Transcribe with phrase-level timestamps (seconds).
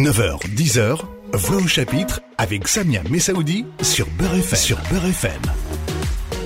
[0.00, 0.98] 9h, 10h,
[1.34, 4.58] Voix au chapitre avec Samia Messaoudi sur Beurre FM.
[4.58, 5.42] Sur Beurre FM.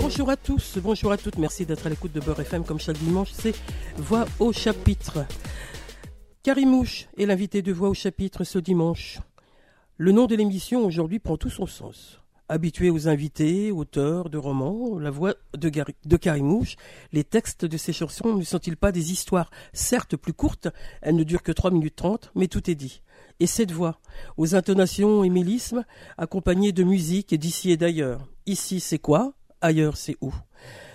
[0.01, 2.99] Bonjour à tous, bonjour à toutes, merci d'être à l'écoute de Beurre FM comme chaque
[2.99, 3.55] dimanche, c'est
[3.97, 5.25] Voix au chapitre.
[6.43, 9.21] Karimouche est l'invité de Voix au chapitre ce dimanche.
[9.99, 12.21] Le nom de l'émission aujourd'hui prend tout son sens.
[12.49, 16.75] Habitué aux invités, auteurs de romans, la voix de, Gary, de Karimouche,
[17.13, 20.67] les textes de ses chansons ne sont-ils pas des histoires certes plus courtes,
[21.03, 23.01] elles ne durent que 3 minutes 30, mais tout est dit.
[23.41, 23.99] Et cette voix,
[24.37, 25.85] aux intonations et mélismes,
[26.19, 28.27] accompagnée de musique d'ici et d'ailleurs.
[28.47, 29.33] Ici c'est quoi?
[29.61, 30.33] Ailleurs c'est où?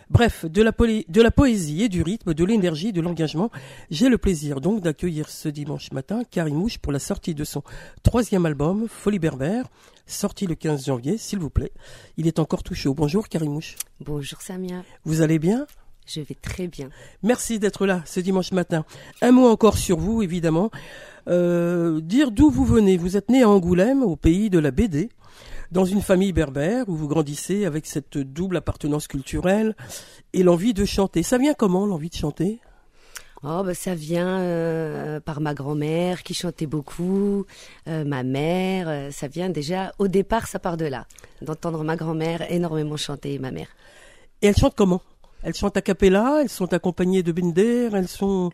[0.09, 3.51] Bref, de la, de la, poésie et du rythme, de l'énergie, de l'engagement,
[3.91, 7.61] j'ai le plaisir donc d'accueillir ce dimanche matin Karimouche pour la sortie de son
[8.01, 9.65] troisième album, Folie Berbère,
[10.07, 11.71] sorti le 15 janvier, s'il vous plaît.
[12.17, 12.95] Il est encore tout chaud.
[12.95, 13.75] Bonjour Karimouche.
[13.99, 14.83] Bonjour Samia.
[15.05, 15.67] Vous allez bien?
[16.11, 16.89] Je vais très bien.
[17.21, 18.83] Merci d'être là ce dimanche matin.
[19.21, 20.71] Un mot encore sur vous, évidemment.
[21.27, 22.97] Euh, dire d'où vous venez.
[22.97, 25.09] Vous êtes né à Angoulême, au pays de la BD
[25.71, 29.75] dans une famille berbère où vous grandissez avec cette double appartenance culturelle
[30.33, 31.23] et l'envie de chanter.
[31.23, 32.59] Ça vient comment l'envie de chanter?
[33.41, 37.45] Oh, bah, ça vient euh, par ma grand-mère qui chantait beaucoup,
[37.87, 38.89] euh, ma mère.
[38.89, 41.05] Euh, ça vient déjà, au départ, ça part de là,
[41.41, 43.69] d'entendre ma grand-mère énormément chanter et ma mère.
[44.41, 45.01] Et elles chantent comment?
[45.43, 48.51] Elles chantent a cappella, elles sont accompagnées de binder, elles sont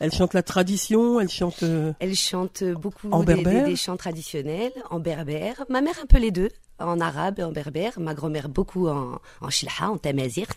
[0.00, 1.64] elle chante la tradition, elle chante.
[1.64, 5.64] Euh, elle chante beaucoup des, des, chants traditionnels en berbère.
[5.68, 7.98] Ma mère un peu les deux, en arabe et en berbère.
[7.98, 10.56] Ma grand-mère beaucoup en, en shilha, en tamazirt.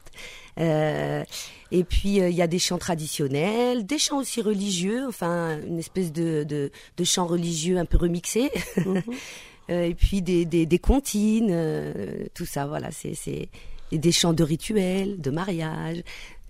[0.59, 1.23] Euh,
[1.71, 5.79] et puis euh, il y a des chants traditionnels, des chants aussi religieux, enfin une
[5.79, 8.51] espèce de, de, de chant religieux un peu remixé.
[8.77, 9.01] Mhm.
[9.69, 13.49] euh, et puis des, des, des comptines, euh, tout ça, voilà, c'est,
[13.97, 16.03] des chants de rituels, de mariage,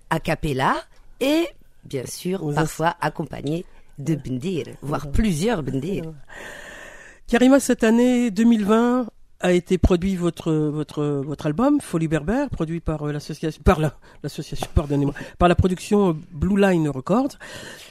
[0.09, 0.75] a cappella
[1.20, 1.48] et
[1.83, 3.66] bien sûr, parfois accompagné
[3.98, 6.14] de bendir, voire plusieurs bendir.
[7.28, 9.08] Karima, cette année 2020
[9.42, 13.80] a été produit votre votre votre album Folie Berbère, produit par euh, l'association par
[14.23, 17.38] l'association pardonnez-moi par la production Blue Line Records.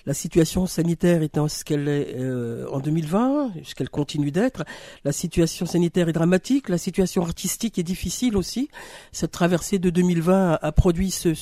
[0.07, 4.65] La situation sanitaire étant ce qu'elle est euh, en 2020, ce qu'elle continue d'être,
[5.05, 8.71] la situation sanitaire est dramatique, la situation artistique est difficile aussi.
[9.13, 11.35] Cette traversée de 2020 a, produit ce,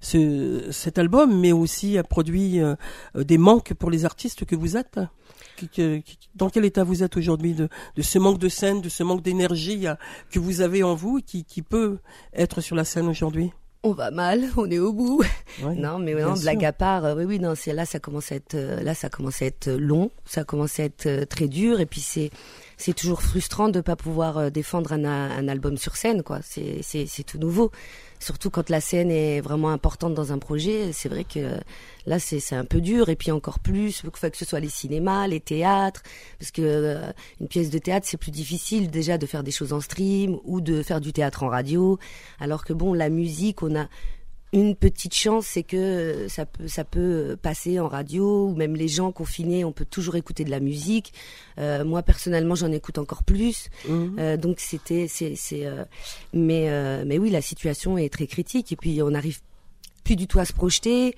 [0.00, 2.74] ce, cet album, mais aussi a produit euh,
[3.14, 4.98] des manques pour les artistes que vous êtes
[6.34, 7.68] dans quel état vous êtes aujourd'hui de,
[8.00, 9.94] ce manque de scène, de ce manque d'énergie euh,
[10.30, 11.98] que vous avez en vous qui, qui peut
[12.32, 13.52] être sur la scène aujourd'hui?
[13.84, 15.22] On va mal, on est au bout.
[15.62, 18.36] non, mais non, blague à part, euh, oui, oui, non, c'est là, ça commence à
[18.36, 21.86] être, euh, là, ça commence à être long, ça commence à être très dur, et
[21.86, 22.30] puis c'est,
[22.76, 26.40] c'est toujours frustrant de pas pouvoir défendre un, un album sur scène, quoi.
[26.42, 27.70] C'est, c'est, c'est tout nouveau
[28.20, 31.58] surtout quand la scène est vraiment importante dans un projet, c'est vrai que
[32.06, 33.08] là c'est un peu dur.
[33.08, 36.02] Et puis encore plus que ce soit les cinémas, les théâtres
[36.38, 39.72] parce que euh, une pièce de théâtre c'est plus difficile déjà de faire des choses
[39.72, 41.98] en stream ou de faire du théâtre en radio.
[42.40, 43.88] Alors que bon la musique on a
[44.52, 48.88] une petite chance, c'est que ça peut, ça peut passer en radio ou même les
[48.88, 51.12] gens confinés, on peut toujours écouter de la musique.
[51.58, 53.68] Euh, moi personnellement, j'en écoute encore plus.
[53.86, 54.16] Mhm.
[54.18, 55.84] Euh, donc c'était, c'est, c'est, euh,
[56.32, 59.40] mais, euh, mais oui, la situation est très critique et puis on n'arrive
[60.02, 61.14] plus du tout à se projeter.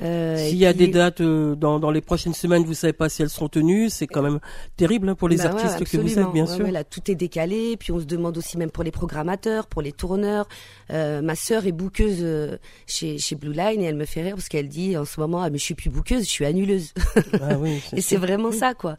[0.00, 3.08] Euh, S'il y a des dates euh, dans, dans les prochaines semaines, vous savez pas
[3.10, 4.40] si elles seront tenues, c'est quand même
[4.76, 6.66] terrible hein, pour les bah artistes que vous êtes, bien sûr.
[6.70, 9.92] là, tout est décalé, puis on se demande aussi même pour les programmateurs, pour les
[9.92, 10.48] tourneurs.
[10.90, 14.34] Euh, ma sœur est bouqueuse euh, chez, chez Blue Line et elle me fait rire
[14.36, 16.92] parce qu'elle dit en ce moment, ah, mais je suis plus bouqueuse, je suis annuleuse.
[17.40, 18.96] Ah oui, et c'est vraiment ça, quoi.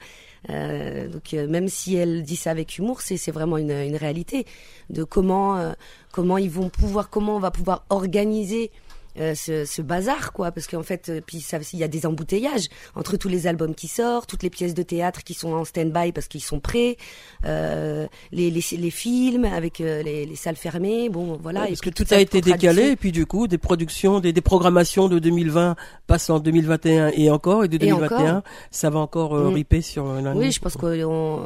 [0.50, 4.46] Euh, donc même si elle dit ça avec humour, c'est c'est vraiment une, une réalité
[4.90, 5.74] de comment
[6.12, 8.70] comment ils vont pouvoir comment on va pouvoir organiser
[9.20, 12.68] euh, ce, ce, bazar quoi parce qu'en fait euh, puis il y a des embouteillages
[12.96, 16.12] entre tous les albums qui sortent toutes les pièces de théâtre qui sont en stand-by
[16.12, 16.98] parce qu'ils sont prêts
[17.46, 22.06] euh, les, les, les, films avec les, les, salles fermées bon voilà parce que tout,
[22.10, 25.76] a été décalé et puis du coup des productions des, des programmations de 2020
[26.08, 28.42] passent en 2021 et encore et de 2021
[28.72, 29.54] ça va encore euh, mm.
[29.54, 30.40] riper sur l'année.
[30.40, 31.40] Oui je pense qu'on on,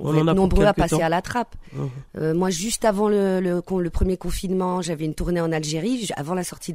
[0.00, 1.54] on, va être nombreux à passer à la trappe.
[1.74, 2.32] Mmh.
[2.32, 6.42] moi juste avant le, le, le premier confinement j'avais une tournée en Algérie avant la
[6.42, 6.72] sortie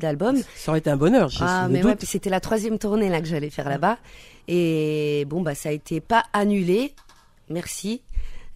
[0.56, 1.30] ça aurait été un bonheur.
[1.30, 3.98] Je ah, mais ouais, c'était la troisième tournée là que j'allais faire là-bas.
[4.48, 6.94] Et bon, bah, ça a été pas annulé.
[7.50, 8.02] Merci.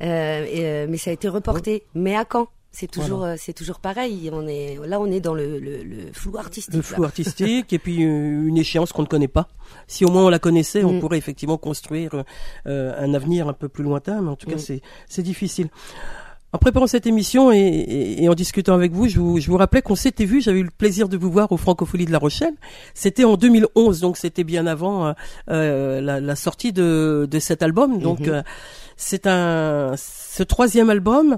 [0.04, 1.84] Euh, euh, mais ça a été reporté.
[1.96, 4.30] Mais à quand c'est toujours, euh, c'est toujours pareil.
[4.32, 6.74] On est là, on est dans le, le, le flou artistique.
[6.74, 9.48] Le flou artistique et puis une échéance qu'on ne connaît pas.
[9.88, 11.00] Si au moins on la connaissait, on mm.
[11.00, 12.24] pourrait effectivement construire
[12.66, 14.22] un avenir un peu plus lointain.
[14.22, 14.80] Mais en tout cas, mm.
[15.08, 15.70] c'est difficile.
[16.54, 19.96] En préparant cette émission et, en discutant avec vous, je vous, je vous rappelais qu'on
[19.96, 22.54] s'était vu, j'avais eu le plaisir de vous voir au Francophonie de La Rochelle.
[22.94, 25.14] C'était en 2011, donc c'était bien avant
[25.50, 28.00] euh, la, sortie de, de cet album.
[28.00, 28.44] Donc mhm.
[28.96, 31.38] c'est un ce troisième album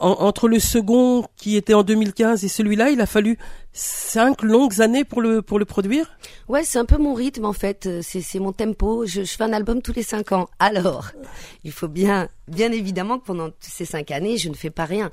[0.00, 3.38] entre le second qui était en 2015 et celui-là, il a fallu
[3.72, 6.18] cinq longues années pour le pour le produire?
[6.48, 7.88] Ouais, c'est un peu mon rythme en fait.
[8.02, 9.06] C'est c'est mon tempo.
[9.06, 10.48] Je, je, fais un album tous les cinq ans.
[10.58, 11.10] Alors,
[11.64, 15.10] il faut bien bien évidemment que pendant ces cinq années, je ne fais pas rien.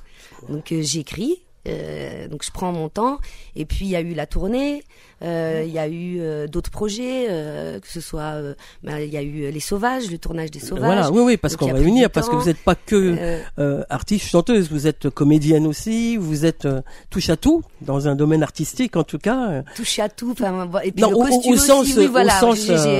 [0.48, 3.18] Donc euh, j'écris, euh, donc je prends mon temps.
[3.54, 4.82] Et puis il y a eu la tournée,
[5.22, 8.34] euh, il y a eu euh, d'autres projets, euh, que ce soit,
[8.82, 10.84] ben, il y a eu les Sauvages, le tournage des Sauvages.
[10.84, 13.40] Voilà, oui, oui, parce qu'on va venir, parce que vous n'êtes pas que
[13.88, 16.68] artiste chanteuse, vous êtes comédienne aussi, vous êtes
[17.10, 19.62] touche à tout dans un domaine artistique en tout cas.
[19.74, 22.38] Touche à tout, enfin, et puis le costume au, sens, aussi, oui, voilà,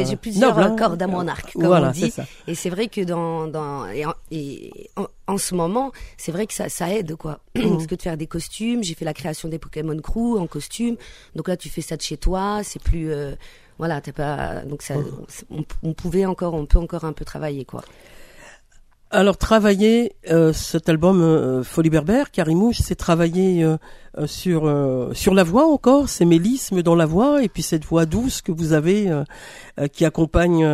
[0.04, 0.76] j'ai plusieurs hein.
[0.76, 2.12] cordes à mon arc, comme on dit.
[2.46, 4.72] Et c'est vrai que dans, dans et, et
[5.26, 7.40] en ce moment, c'est vrai que ça, ça aide, quoi.
[7.56, 7.70] Mmh.
[7.70, 10.96] Parce que de faire des costumes, j'ai fait la création des Pokémon Crew en costume.
[11.34, 13.34] Donc là, tu fais ça de chez toi, c'est plus, euh,
[13.78, 15.62] voilà, t'es pas, donc ça, mmh.
[15.82, 17.82] on, pouvait encore, on peut encore un peu travailler, quoi.
[19.12, 23.76] Alors travailler euh, cet album euh, Folie Berbère, Carimouche, c'est travailler euh,
[24.26, 24.62] sur
[25.14, 28.50] sur la voix encore, ces mélismes dans la voix et puis cette voix douce que
[28.50, 29.12] vous avez
[29.92, 30.64] qui accompagne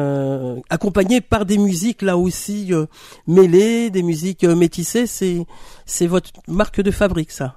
[0.70, 2.70] accompagnée par des musiques là aussi
[3.26, 5.44] mêlées, des musiques métissées, c'est
[5.86, 7.56] c'est votre marque de fabrique ça.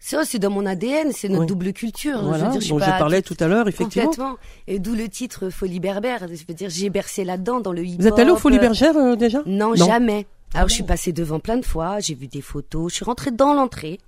[0.00, 2.22] Ça, c'est dans mon ADN, c'est notre double culture.
[2.22, 4.08] Voilà, je veux dire, dont je parlais tout à l'heure, effectivement.
[4.10, 4.36] Complètement.
[4.68, 6.26] Et d'où le titre Folie Berbère.
[6.28, 8.00] Je veux dire, j'ai bercé là-dedans, dans le hip-hop.
[8.00, 9.42] Vous êtes allé au Folie Bergère déjà?
[9.44, 10.26] Non, jamais.
[10.54, 13.30] Alors, je suis passée devant plein de fois, j'ai vu des photos, je suis rentrée
[13.30, 14.00] dans l'entrée,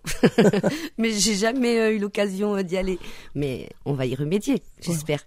[0.99, 2.99] mais j'ai jamais euh, eu l'occasion euh, d'y aller.
[3.35, 5.21] Mais on va y remédier, j'espère.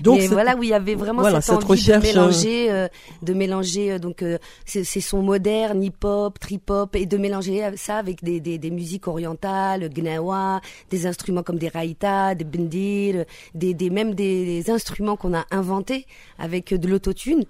[0.00, 2.88] Donc, mais voilà où il y avait vraiment cette, envie de mélanger, euh,
[3.22, 4.24] de mélanger donc
[4.64, 9.88] ces, sons modernes, hip-hop, trip-hop, et de mélanger ça avec des, des, des musiques orientales,
[9.88, 10.60] gnawa,
[10.90, 13.24] des instruments comme des raïtas, des bendir,
[13.54, 16.06] des, des même des instruments qu'on a inventés
[16.38, 17.44] avec de l'autotune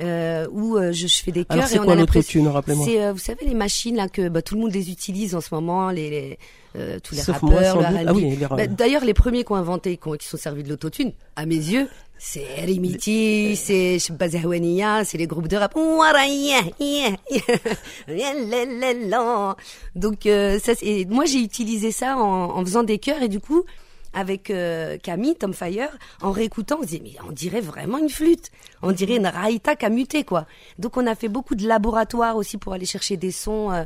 [0.00, 1.66] euh, où euh, je, je, fais des chœurs.
[1.66, 4.60] c'est quoi l'autotune, rappelez-moi C'est, euh, vous savez, les machines là que bah, tout le
[4.60, 6.38] monde les utilise en ce moment, les, les
[6.76, 7.50] euh, tous les rappeurs.
[7.50, 7.60] Moi,
[8.06, 8.46] ah oui, les...
[8.46, 11.46] Bah, d'ailleurs, les premiers qui ont inventé, qui, ont, qui sont servis de l'autotune, à
[11.46, 11.88] mes yeux,
[12.18, 15.74] c'est Rimiti, c'est Bazahwania, c'est les groupes de rap.
[19.94, 20.72] Donc ça,
[21.08, 23.64] moi j'ai utilisé ça en, en faisant des chœurs et du coup
[24.12, 25.90] avec euh, Camille, Tom Fire,
[26.20, 28.50] en réécoutant, on se disait, mais on dirait vraiment une flûte.
[28.82, 30.46] On dirait une raïta muté, quoi.
[30.78, 33.84] Donc on a fait beaucoup de laboratoires aussi pour aller chercher des sons, euh,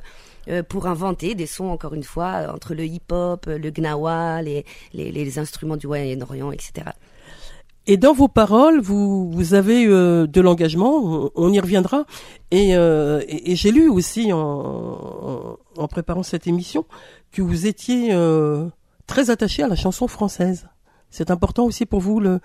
[0.49, 5.12] euh, pour inventer des sons, encore une fois, entre le hip-hop, le gnawa, les, les,
[5.12, 6.87] les instruments du Moyen-Orient, etc.
[7.87, 12.06] Et dans vos paroles, vous, vous avez de l'engagement, on, y reviendra.
[12.50, 16.87] Et, et, j'ai lu aussi en, en, en, préparant cette émission
[17.31, 18.15] que vous étiez
[19.06, 20.68] très attaché à la chanson française.
[21.10, 22.40] C'est important aussi pour vous le,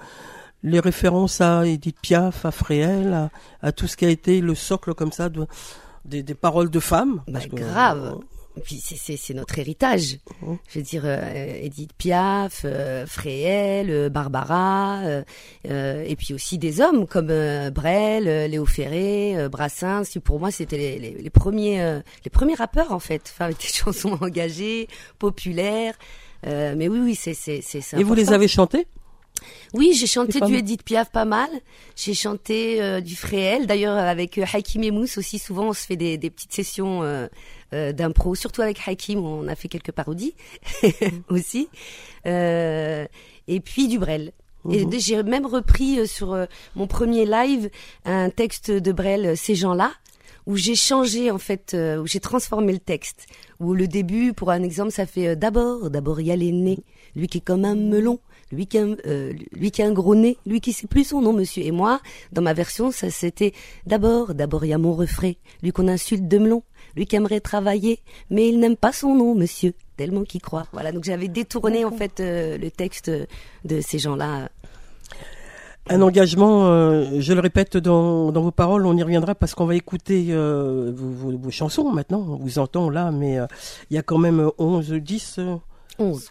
[0.64, 3.30] les références à Edith Piaf, à Fréhel,
[3.62, 5.48] à, tout ce qui a été le socle comme ça de,
[6.06, 7.24] des, des paroles de femmes.
[7.28, 8.20] Bah, grave.
[8.20, 8.26] Euh,
[8.60, 10.18] puis c'est notre héritage.
[10.42, 10.54] Mmh.
[10.68, 15.02] Je veux dire, euh, Edith Piaf, euh, Fréhel, euh, Barbara,
[15.64, 17.28] et puis aussi des hommes comme
[17.72, 20.20] Brel, Léo Ferré, Brassens.
[20.24, 23.68] Pour moi, c'était les, les, les, premiers, les premiers rappeurs en fait, enfin, avec des
[23.74, 25.96] chansons engagées, populaires.
[26.48, 28.00] Euh, mais oui, oui, c'est c'est c'est.
[28.00, 28.88] Et vous les avez chantés?
[29.74, 31.50] Oui, j'ai chanté du Edith Piaf pas mal.
[31.96, 33.68] J'ai chanté euh, du Fréhel.
[33.68, 37.04] D'ailleurs, avec euh, Hakim et Mousse aussi, souvent on se fait des, des petites sessions
[37.04, 37.28] euh,
[37.74, 40.34] euh d'impro, surtout avec Hakim, on a fait quelques parodies
[41.30, 41.70] aussi.
[42.26, 44.32] et puis du Brel.
[44.70, 45.00] Et mhm.
[45.00, 46.38] j'ai même repris sur
[46.76, 47.70] mon premier live
[48.06, 49.92] un texte de Brel, Ces gens-là,
[50.50, 53.28] où j'ai changé en fait, où j'ai transformé le texte.
[53.60, 56.80] Où le début, pour un exemple, ça fait d'abord, d'abord il y a l'aîné,
[57.16, 58.20] lui qui est comme un melon,
[58.52, 61.22] lui qui a, euh, lui qui a un gros nez, lui qui sait plus son
[61.22, 61.64] nom, monsieur.
[61.64, 62.02] Et moi,
[62.32, 63.54] dans ma version, ça c'était
[63.86, 66.64] d'abord, d'abord il y a mon refrain, lui qu'on insulte de melon,
[66.96, 70.66] lui qui aimerait travailler, mais il n'aime pas son nom, monsieur, tellement qu'il croit.
[70.74, 73.12] Voilà, donc j'avais détourné en fait euh, le texte
[73.66, 74.50] de ces gens-là.
[75.90, 79.66] Un engagement, euh, je le répète dans, dans, vos paroles, on y reviendra parce qu'on
[79.66, 82.20] va écouter vos, vos, vos, chansons maintenant.
[82.20, 83.40] On vous entend là, mais
[83.90, 85.40] il y a quand même 11, 10,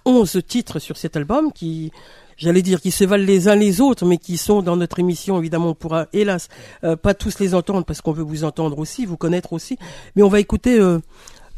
[0.05, 0.43] 11.
[0.47, 1.93] titres sur cet album qui,
[2.39, 5.39] j'allais dire, qui se valent les uns les autres, mais qui sont dans notre émission,
[5.39, 6.49] évidemment, on pourra, hélas,
[6.85, 9.77] euh, pas tous les entendre parce qu'on veut vous entendre aussi, vous connaître aussi.
[10.17, 11.01] Mais on va écouter, euh,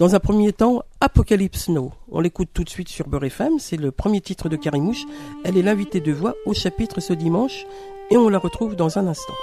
[0.00, 1.92] dans un premier temps, Apocalypse Now.
[2.10, 3.58] On l'écoute tout de suite sur Beurre FM.
[3.58, 5.04] C'est le premier titre de Carimouche.
[5.44, 7.66] Elle est l'invitée de voix au chapitre ce dimanche
[8.10, 9.34] et on la retrouve dans un instant.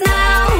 [0.00, 0.51] Now.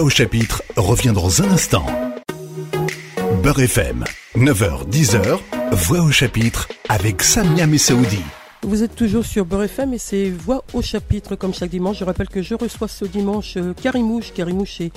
[0.00, 1.84] Au chapitre revient dans un instant.
[3.42, 4.04] Beurre FM,
[4.34, 5.38] 9h-10h,
[5.72, 8.22] Voix au chapitre avec Samia Messaoudi.
[8.62, 11.98] Vous êtes toujours sur Beurre FM et c'est Voix au chapitre comme chaque dimanche.
[11.98, 14.32] Je rappelle que je reçois ce dimanche euh, Karimouche.
[14.32, 14.92] Karimouche est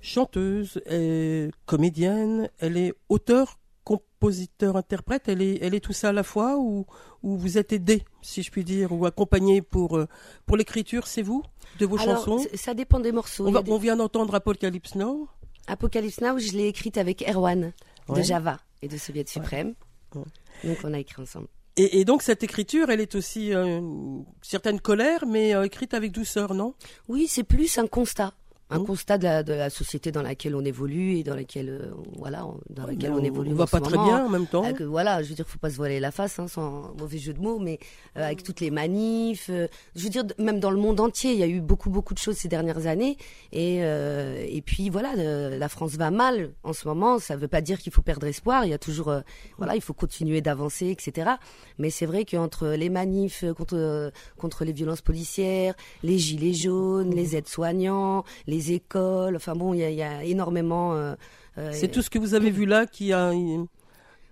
[0.00, 5.28] chanteuse, est comédienne, elle est auteur, compositeur, interprète.
[5.28, 6.86] Elle est, elle est tout ça à la fois ou,
[7.22, 10.08] ou vous êtes aidé, si je puis dire, ou accompagné pour, euh,
[10.44, 11.44] pour l'écriture, c'est vous,
[11.78, 13.46] de vos Alors, chansons ça dépend des morceaux.
[13.46, 15.28] on, va- des- on vient d'entendre Apocalypse Now.
[15.66, 17.72] Apocalypse Now, je l'ai écrite avec Erwan
[18.08, 18.18] Ouais.
[18.20, 19.74] de Java et de Soviet Suprême.
[20.14, 20.22] Ouais.
[20.64, 21.46] Donc on a écrit ensemble.
[21.76, 25.92] Et, et donc cette écriture, elle est aussi euh, une certaine colère, mais euh, écrite
[25.94, 26.74] avec douceur, non?
[27.08, 28.32] Oui, c'est plus un constat.
[28.70, 28.86] Un Mhm.
[28.86, 32.46] constat de la, de la société dans laquelle on évolue et dans laquelle, euh, voilà,
[32.46, 33.50] on- dans laquelle on, évolue.
[33.52, 34.04] On va pas très moment.
[34.06, 34.62] bien en même temps.
[34.62, 37.16] Ah, que voilà, je veux dire, faut pas se voiler la face, hein, sans mauvais
[37.16, 37.78] jeu de mots, mais
[38.18, 41.38] euh, avec toutes les manifs, euh, je veux dire, même dans le monde entier, il
[41.38, 43.16] y a eu beaucoup, beaucoup de choses ces dernières années,
[43.52, 47.18] et euh, et puis voilà, euh, la France va mal en ce moment.
[47.18, 48.66] Ça veut pas dire qu'il faut perdre espoir.
[48.66, 49.20] Il y a toujours, euh,
[49.56, 51.30] voilà, il faut continuer d'avancer, etc.
[51.78, 56.52] Mais c'est vrai qu'entre les manifs euh, contre euh, contre les violences policières, les gilets
[56.52, 60.94] jaunes, les aides-soignants, les écoles, enfin bon, il y a, il y a énormément.
[60.94, 61.14] euh,
[61.58, 63.56] euh, C'est tout ce que vous avez vu là qui, a, qui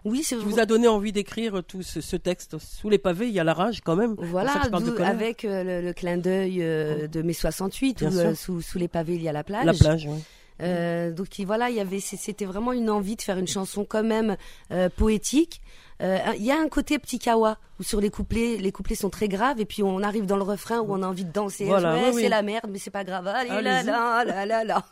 [0.05, 2.57] Oui, c'est vous a donné envie d'écrire tout ce, ce texte.
[2.59, 4.15] Sous les pavés, il y a la rage quand même.
[4.19, 7.99] Voilà, ça je parle de avec euh, le, le clin d'œil euh, de mai 68,
[7.99, 9.65] Bien où euh, sous, sous les pavés il y a la plage.
[9.67, 10.19] La plage, oui.
[10.63, 13.85] Euh, donc il- voilà, il y avait, c'était vraiment une envie de faire une chanson
[13.85, 14.37] quand même
[14.71, 15.61] euh, poétique.
[16.03, 19.11] Euh, Il y a un côté petit kawa où sur les couplets, les couplets sont
[19.11, 21.65] très graves et puis on arrive dans le refrain où on a envie de danser.
[21.67, 23.27] Voilà, Ouais, oui, c'est la merde, mais c'est pas grave.
[23.27, 24.85] Allez, là, là, là, là, là.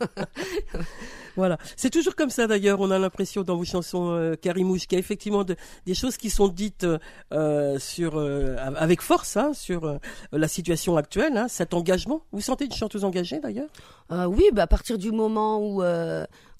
[1.36, 1.58] Voilà.
[1.76, 2.80] C'est toujours comme ça d'ailleurs.
[2.80, 6.30] On a l'impression dans vos chansons, euh, Karimouche, qu'il y a effectivement des choses qui
[6.30, 6.86] sont dites
[7.32, 9.98] euh, sur euh, avec force hein, sur euh,
[10.32, 12.22] la situation actuelle, hein, cet engagement.
[12.32, 13.68] Vous sentez une chanteuse engagée d'ailleurs?
[14.10, 15.82] Oui, bah, à partir du moment où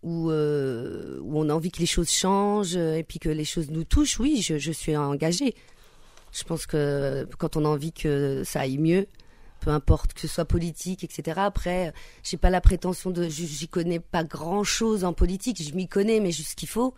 [0.04, 3.84] où, où on a envie que les choses changent et puis que les choses nous
[3.84, 5.54] touchent, oui, je, je suis engagée.
[6.32, 9.06] Je pense que quand on a envie que ça aille mieux,
[9.64, 11.40] peu importe que ce soit politique, etc.
[11.42, 11.92] Après,
[12.22, 15.62] j'ai pas la prétention de, j'y connais pas grand chose en politique.
[15.62, 16.94] Je m'y connais, mais juste ce qu'il faut.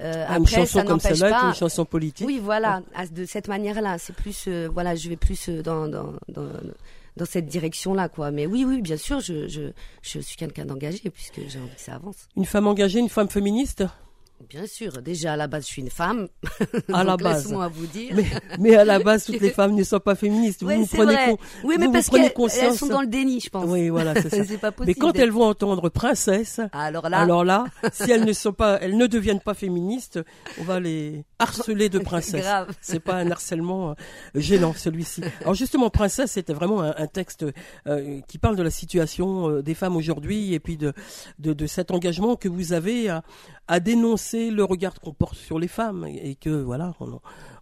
[0.00, 1.48] Euh, ah, après, ça n'empêche pas.
[1.48, 2.26] Une chanson politique.
[2.26, 3.98] Oui, voilà, de cette manière-là.
[3.98, 6.48] C'est plus, euh, voilà, je vais plus euh, dans, dans, dans,
[7.18, 8.30] dans cette direction-là, quoi.
[8.30, 11.80] Mais oui, oui, bien sûr, je, je, je suis quelqu'un d'engagé puisque j'ai envie que
[11.80, 12.28] ça avance.
[12.36, 13.84] Une femme engagée, une femme féministe?
[14.48, 16.28] Bien sûr, déjà à la base, je suis une femme.
[16.92, 17.50] À la base.
[17.50, 18.16] moi vous dire.
[18.58, 20.62] Mais, à la base, toutes les femmes ne sont pas féministes.
[20.62, 22.32] Vous, prenez, oui, mais parce qu'elles
[22.74, 23.64] sont dans le déni, je pense.
[23.66, 24.58] Oui, voilà, c'est ça.
[24.58, 24.86] pas possible.
[24.86, 28.78] Mais quand elles vont entendre princesse, alors là, alors là, si elles ne sont pas,
[28.80, 30.20] elles ne deviennent pas féministes,
[30.60, 32.46] on va les harceler de princesse.
[32.80, 33.94] C'est pas un harcèlement euh,
[34.34, 35.22] gênant celui-ci.
[35.40, 37.44] Alors justement, princesse, c'était vraiment un, texte
[37.86, 40.92] euh, qui parle de la situation euh, des femmes aujourd'hui et puis de,
[41.38, 43.22] de, de cet engagement que vous avez à,
[43.68, 46.94] à dénoncer le regard qu'on porte sur les femmes et que voilà,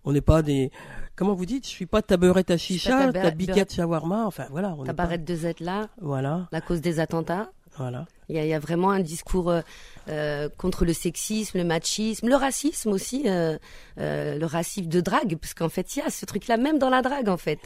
[0.04, 0.70] on n'est pas des
[1.16, 4.84] comment vous dites, je suis pas tabarette à chicha, ta biquette shawarma, enfin voilà, on
[4.84, 5.88] tabarette de Z là.
[6.00, 6.48] Voilà.
[6.52, 7.50] La cause des attentats.
[7.76, 8.06] Voilà.
[8.28, 9.60] Il y, a, il y a vraiment un discours euh,
[10.08, 13.58] euh, contre le sexisme, le machisme, le racisme aussi, euh,
[13.98, 16.90] euh, le racisme de drague, parce qu'en fait, il y a ce truc-là même dans
[16.90, 17.58] la drague, en fait.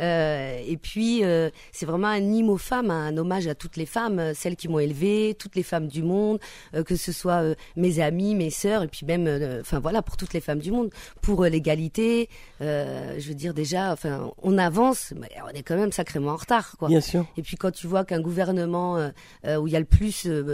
[0.00, 3.86] Euh, et puis, euh, c'est vraiment un hymne aux femmes, un hommage à toutes les
[3.86, 6.40] femmes, celles qui m'ont élevée, toutes les femmes du monde,
[6.86, 7.42] que ce soit
[7.76, 9.28] mes amis, mes sœurs, et puis même,
[9.60, 10.90] enfin voilà, pour toutes les femmes du monde,
[11.22, 12.28] pour l'égalité.
[12.60, 16.76] je veux dire déjà, enfin, on avance, mais on est quand même sacrément en retard,
[16.78, 16.88] quoi.
[16.88, 17.26] Bien sûr.
[17.36, 19.10] Et puis quand tu vois qu'un gouvernement
[19.44, 20.03] où il y a le plus,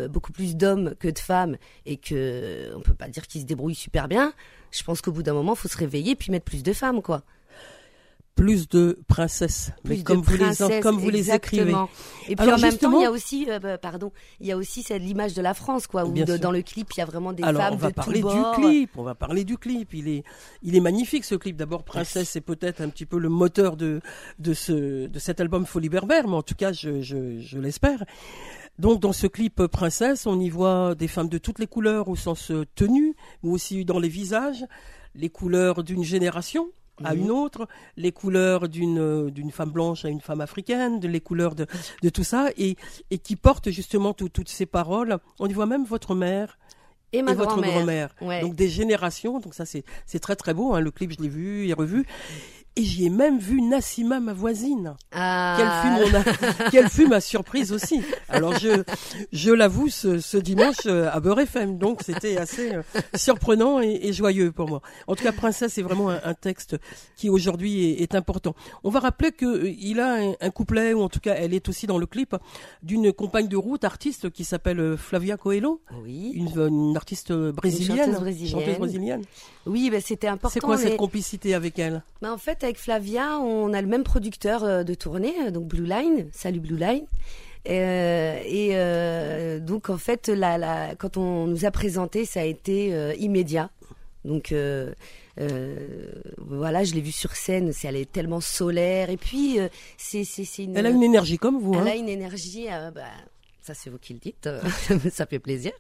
[0.09, 3.75] beaucoup plus d'hommes que de femmes et que on peut pas dire qu'ils se débrouillent
[3.75, 4.33] super bien,
[4.71, 7.03] je pense qu'au bout d'un moment, il faut se réveiller puis mettre plus de femmes,
[7.03, 7.23] quoi
[8.41, 11.75] plus de princesses, mais comme vous les comme vous les écrivez.
[12.27, 14.57] Et puis en même temps, il y a aussi, euh, bah, pardon, il y a
[14.57, 17.43] aussi l'image de la France, quoi, où dans le clip il y a vraiment des
[17.43, 18.91] Alors, femmes on va de parler du clip.
[18.97, 19.93] On va parler du clip.
[19.93, 20.25] Il est,
[20.63, 21.57] il est magnifique ce clip.
[21.57, 24.01] D'abord, princesse, c'est peut-être un petit peu le moteur de
[24.39, 28.05] de ce de cet album Folie Berbère, mais en tout cas, je je, je l'espère.
[28.79, 32.17] Donc dans ce clip Princesse, on y voit des femmes de toutes les couleurs au
[32.17, 34.65] sens euh, tenu, mais aussi dans les visages,
[35.15, 36.71] les couleurs d'une génération
[37.03, 41.21] à une autre, les couleurs d'une euh, d'une femme blanche à une femme africaine, les
[41.21, 41.67] couleurs de,
[42.03, 42.77] de tout ça, et,
[43.11, 45.19] et qui portent justement toutes ces paroles.
[45.39, 46.59] On y voit même votre mère
[47.13, 48.15] et, ma votre grand-mère.
[48.43, 50.75] Donc des générations, donc ça c'est c'est très très beau.
[50.75, 50.81] Hein.
[50.81, 52.07] Le clip je l'ai vu et revu.
[52.77, 54.95] Et j'y ai même vu Nassima, ma voisine.
[55.11, 55.57] Ah.
[56.71, 58.01] Quelle, fut ma surprise aussi.
[58.29, 58.85] Alors je,
[59.33, 61.79] je l'avoue, ce, dimanche euh, à Beurre FM.
[61.79, 62.83] Donc c'était assez euh,
[63.15, 64.83] surprenant et, joyeux pour moi.
[65.09, 66.77] En tout cas, Princesse est vraiment un, texte
[67.17, 68.55] qui aujourd'hui est, important.
[68.85, 71.89] On va rappeler qu'il euh, a un, couplet, ou en tout cas elle est aussi
[71.89, 72.37] dans le clip,
[72.85, 75.83] d'une compagne de route, artiste qui s'appelle Flavia Coelho.
[76.05, 76.33] Oui.
[76.35, 78.15] Une, artiste brésilienne.
[78.47, 79.23] Chanteuse brésilienne.
[79.67, 80.55] Oui, ben c'était important.
[80.55, 82.03] C'est quoi cette complicité avec elle?
[82.23, 85.67] Ben, En fait, avec Flavia, on a le même producteur euh, de tournée, euh, donc
[85.67, 86.29] Blue Line.
[86.33, 87.07] Salut Blue Line.
[87.69, 92.45] Euh, et euh, donc en fait, la, la, quand on nous a présenté, ça a
[92.45, 93.71] été euh, immédiat.
[94.25, 94.55] Donc
[96.39, 99.11] voilà, je l'ai vue sur scène, c'est elle est tellement solaire.
[99.11, 99.59] Et puis
[99.97, 100.77] c'est c'est une.
[100.77, 101.75] Elle a une énergie comme vous.
[101.75, 101.93] Elle hein.
[101.93, 102.67] a une énergie.
[102.95, 103.03] Bah,
[103.75, 104.49] ça c'est vous qui le dites,
[105.11, 105.73] ça fait plaisir.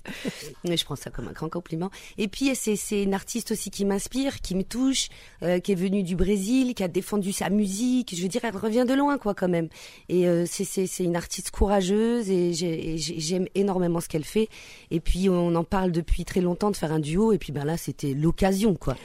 [0.65, 1.91] Mais je prends ça comme un grand compliment.
[2.19, 5.09] Et puis c'est une artiste aussi qui m'inspire, qui me touche,
[5.43, 8.15] euh, qui est venue du Brésil, qui a défendu sa musique.
[8.15, 9.69] Je veux dire, elle revient de loin quoi quand même.
[10.09, 14.49] Et euh, c'est une artiste courageuse et j'aime énormément ce qu'elle fait.
[14.91, 17.33] Et puis on en parle depuis très longtemps de faire un duo.
[17.33, 18.97] Et puis ben là c'était l'occasion quoi.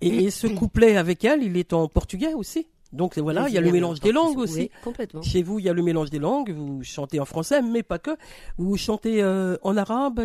[0.00, 2.66] et ce couplet avec elle, il est en portugais aussi?
[2.96, 4.70] Donc voilà, il y a le mélange des langues aussi.
[4.82, 5.22] complètement.
[5.22, 6.50] Chez vous, il y a le mélange des langues.
[6.50, 8.16] Vous chantez en français, mais pas que.
[8.58, 10.20] Vous chantez euh, en arabe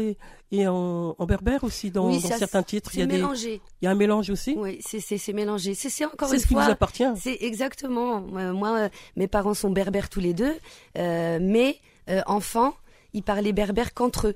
[0.51, 2.91] et, en, berbère aussi dans, certains titres.
[2.93, 3.61] Il y a mélangé.
[3.81, 4.55] Il y a un mélange aussi?
[4.57, 5.75] Oui, c'est mélangé.
[5.75, 7.07] C'est encore une ce qui vous appartient.
[7.17, 8.21] C'est exactement.
[8.21, 10.53] moi, euh, mes parents sont berbères tous les deux,
[10.97, 11.77] euh, mais
[12.25, 12.73] enfants,
[13.13, 14.35] ils parlaient berbère qu'entre eux.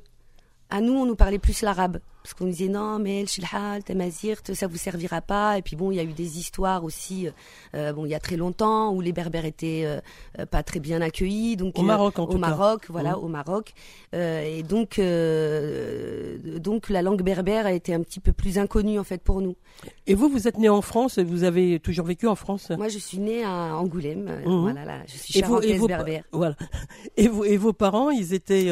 [0.70, 4.40] À nous, on nous parlait plus l'arabe parce qu'on disait non mais El Shilhal, Tamazir,
[4.52, 5.60] ça vous servira pas.
[5.60, 7.28] Et puis bon, il y a eu des histoires aussi,
[7.76, 11.02] euh, bon il y a très longtemps où les Berbères étaient euh, pas très bien
[11.02, 11.56] accueillis.
[11.56, 13.24] Donc au Maroc en au Maroc, voilà, mmh.
[13.24, 13.74] au Maroc.
[14.16, 15.00] Euh, et donc
[16.60, 19.56] donc la langue berbère a été un petit peu plus inconnue en fait pour nous.
[20.08, 22.72] Et vous, vous êtes né en France et vous avez toujours vécu en France?
[22.76, 24.42] Moi, je suis né à Angoulême.
[24.46, 24.62] Mmh.
[24.62, 26.24] Voilà, là, je suis charentaise berbère.
[26.32, 26.56] Voilà.
[27.18, 28.72] Et vous et vos parents, ils étaient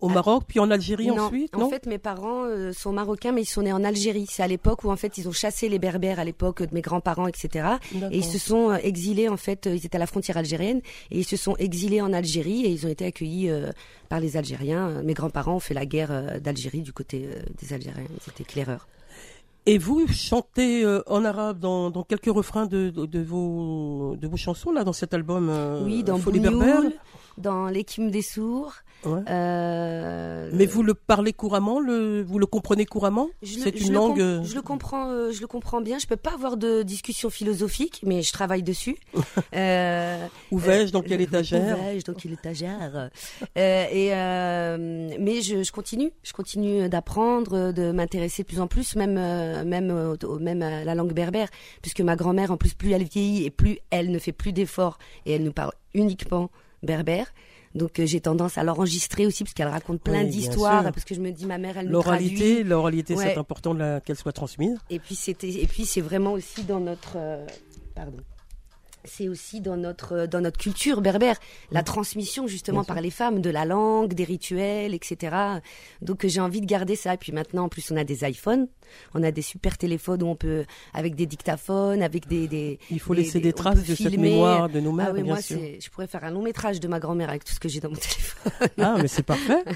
[0.00, 3.46] Au Maroc, puis en Algérie ensuite En fait, mes parents euh, sont marocains, mais ils
[3.46, 4.26] sont nés en Algérie.
[4.30, 6.82] C'est à l'époque où en fait ils ont chassé les Berbères à l'époque de mes
[6.82, 7.66] grands-parents, etc.
[8.12, 9.66] Et ils se sont euh, exilés en fait.
[9.66, 10.80] Ils étaient à la frontière algérienne
[11.10, 13.50] et ils se sont exilés en Algérie et ils ont été accueillis
[14.08, 15.02] par les Algériens.
[15.02, 17.28] Mes grands-parents ont fait la guerre d'Algérie du côté
[17.60, 18.06] des Algériens.
[18.20, 18.86] C'était éclaireurs.
[19.66, 24.92] Et vous chantez en arabe dans, quelques refrains de, vos, de vos chansons là dans
[24.92, 25.50] cet album
[25.84, 26.82] Oui, dans Folie Berbère
[27.38, 28.74] dans l'équipe des sourds.
[29.06, 33.28] Euh, Mais vous le parlez couramment, le, vous le comprenez couramment?
[33.42, 34.20] C'est une langue.
[34.20, 35.98] Euh, je le comprends, euh, je le comprends bien.
[35.98, 38.96] Je peux pas avoir de discussion philosophique, mais je travaille dessus.
[39.14, 39.18] où
[40.58, 40.92] vais-je?
[40.92, 41.78] Dans quelle étagère?
[41.78, 42.04] Où vais-je?
[42.04, 43.10] Dans quelle étagère?
[43.56, 44.10] Et
[45.18, 49.14] mais je, je, continue, je continue d'apprendre, de m'intéresser de plus en plus, même
[49.64, 51.48] même même à la langue berbère,
[51.82, 54.98] puisque ma grand-mère, en plus, plus elle vieillit et plus elle ne fait plus d'efforts
[55.24, 56.50] et elle nous parle uniquement
[56.82, 57.26] berbère.
[57.74, 61.20] Donc euh, j'ai tendance à l'enregistrer aussi parce qu'elle raconte plein d'histoires parce que je
[61.20, 62.64] me dis ma mère elle traduit.
[62.64, 64.76] L'oralité, c'est important qu'elle soit transmise.
[64.90, 67.46] Et puis c'était et puis c'est vraiment aussi dans notre euh,
[67.94, 68.18] pardon
[69.08, 71.36] c'est aussi dans notre euh, dans notre culture berbère
[71.70, 75.36] la transmission justement par les femmes de la langue, des rituels, etc.
[76.02, 77.14] Donc j'ai envie de garder ça.
[77.14, 78.68] Et puis maintenant, en plus, on a des iPhones,
[79.14, 83.00] on a des super téléphones où on peut avec des dictaphones, avec des, des il
[83.00, 85.08] faut laisser des traces de cette mémoire de nos mères.
[85.10, 87.60] Ah oui, moi, je pourrais faire un long métrage de ma grand-mère avec tout ce
[87.60, 88.68] que j'ai dans mon téléphone.
[88.78, 89.64] Ah, mais c'est parfait.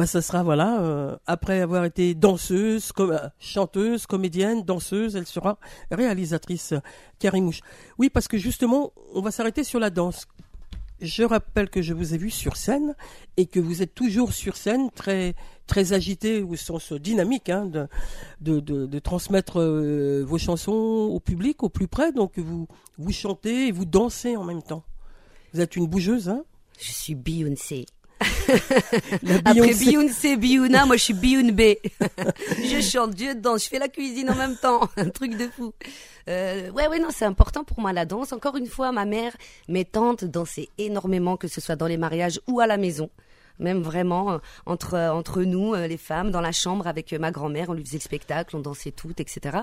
[0.00, 5.58] bah ça sera voilà euh, après avoir été danseuse, euh, chanteuse, comédienne, danseuse, elle sera
[5.90, 6.72] réalisatrice
[7.18, 7.60] Karimouche.
[7.98, 10.26] Oui, parce que justement, on va s'arrêter sur la danse.
[11.02, 12.94] Je rappelle que je vous ai vu sur scène
[13.36, 15.34] et que vous êtes toujours sur scène, très
[15.66, 17.86] très agité au sens dynamique, hein, de,
[18.40, 20.72] de, de, transmettre euh, vos chansons
[21.12, 22.10] au public, au plus près.
[22.10, 24.82] Donc vous vous chantez et vous dansez en même temps.
[25.52, 26.42] Vous êtes une bougeuse, hein?
[26.78, 27.84] Je suis Beyoncé.
[29.44, 31.20] Après Beyoncé, Biouna, moi je suis B.
[32.62, 35.72] je chante, Dieu dedans, je fais la cuisine en même temps, un truc de fou.
[36.28, 38.32] Euh, ouais, ouais, non, c'est important pour moi la danse.
[38.32, 39.36] Encore une fois, ma mère,
[39.68, 43.10] mes tantes dansaient énormément, que ce soit dans les mariages ou à la maison
[43.58, 47.68] même vraiment euh, entre entre nous euh, les femmes dans la chambre avec ma grand-mère
[47.68, 49.58] on lui faisait le spectacle on dansait toutes etc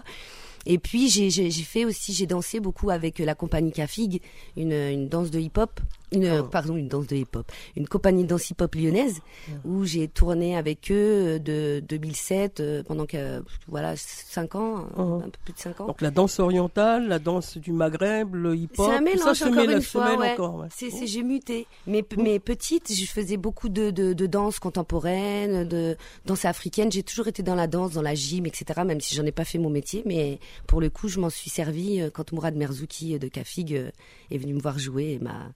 [0.70, 4.22] et puis j'ai fait aussi, j'ai dansé beaucoup avec la compagnie Cafig,
[4.58, 5.80] une, une danse de hip-hop,
[6.12, 6.43] une, oh.
[6.43, 9.20] pardon, une danse de hip-hop, une compagnie de danse hip-hop lyonnaise,
[9.65, 15.22] où j'ai tourné avec eux de 2007 euh, pendant que, voilà, 5 ans, oh.
[15.26, 15.88] un peu plus de 5 ans.
[15.88, 19.82] Donc la danse orientale, la danse du Maghreb, le hip-hop, un mélange ça, encore une
[19.82, 20.36] fois, ouais.
[20.70, 21.67] C'est, j'ai muté.
[21.86, 26.91] Mais, mais petite, je faisais beaucoup de, de, de danse contemporaine, de danse africaine.
[26.91, 28.82] J'ai toujours été dans la danse, dans la gym, etc.
[28.86, 31.50] Même si j'en ai pas fait mon métier, mais pour le coup, je m'en suis
[31.50, 33.91] servi euh, quand Mourad Merzouki euh, de Cafig euh,
[34.32, 35.52] est venu me voir jouer et m'a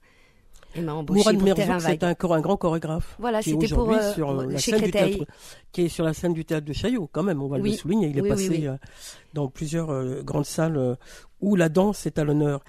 [0.76, 3.16] et m'a embauché Mourad Merzouk, c'est un, un, grand chorégraphe.
[3.20, 5.26] Voilà, c'était pour sur la scène du théâtre,
[5.72, 7.42] qui est sur la scène du théâtre de Chaillot, quand même.
[7.42, 8.08] On va le souligner.
[8.08, 8.70] Il est passé
[9.34, 10.98] dans plusieurs grandes salles
[11.42, 12.62] où la danse est à l'honneur.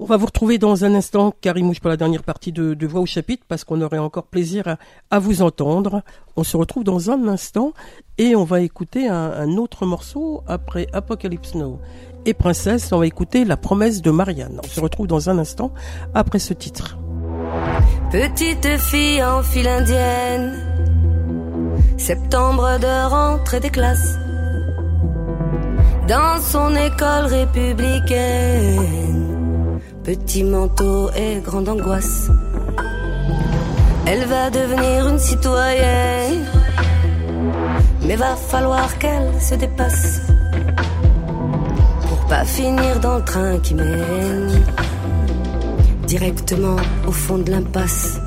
[0.00, 3.06] On va vous retrouver dans un instant, Karimouche, pour la dernière partie de, Voix au
[3.06, 4.76] chapitre, parce qu'on aurait encore plaisir
[5.10, 6.02] à, vous entendre.
[6.34, 7.72] On se retrouve dans un instant
[8.18, 11.78] et on va écouter un, autre morceau après Apocalypse Now.
[12.26, 14.60] Et Princesse, on va écouter La promesse de Marianne.
[14.64, 15.72] On se retrouve dans un instant
[16.12, 16.98] après ce titre.
[18.10, 20.54] Petite fille en file indienne,
[21.98, 24.18] septembre de rentrée des classes,
[26.06, 29.24] dans son école républicaine.
[30.04, 32.28] Petit manteau et grande angoisse.
[34.06, 36.44] Elle va devenir une citoyenne,
[38.02, 40.20] mais va falloir qu'elle se dépasse.
[42.08, 44.50] Pour pas finir dans le train qui mène
[46.06, 48.18] directement au fond de l'impasse.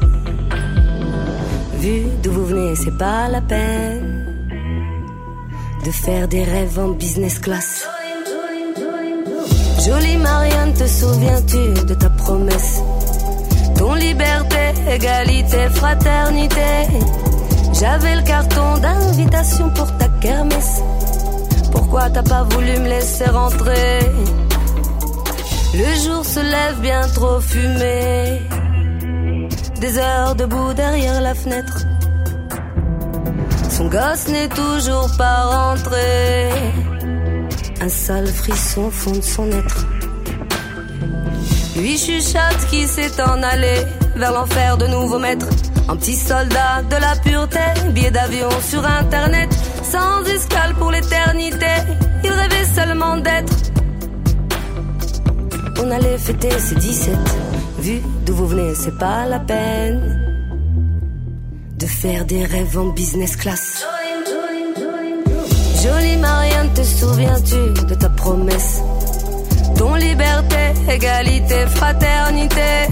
[1.80, 4.26] Vu d'où vous venez, c'est pas la peine
[5.86, 7.88] de faire des rêves en business class.
[9.86, 12.82] Jolie Marianne, te souviens-tu de ta promesse?
[13.78, 16.72] Ton liberté, égalité, fraternité.
[17.80, 20.82] J'avais le carton d'invitation pour ta kermesse.
[21.72, 24.00] Pourquoi t'as pas voulu me laisser rentrer?
[25.74, 28.42] Le jour se lève bien trop fumé.
[29.80, 31.86] Des heures debout derrière la fenêtre.
[33.70, 36.50] Son gosse n'est toujours pas rentré
[37.80, 39.86] un sale frisson fonde son être.
[41.76, 45.50] Lui chuchote qui s'est en allé vers l'enfer de nouveaux maîtres.
[45.88, 47.60] Un petit soldat de la pureté,
[47.92, 49.50] billet d'avion sur internet,
[49.84, 51.68] sans escale pour l'éternité.
[52.24, 53.67] Il rêvait seulement d'être.
[55.80, 57.16] On allait fêter ses 17,
[57.80, 60.02] vu d'où vous venez, c'est pas la peine
[61.78, 63.86] de faire des rêves en business class.
[65.84, 68.82] Jolie Marianne, te souviens-tu de ta promesse?
[69.78, 72.88] Ton liberté, égalité, fraternité.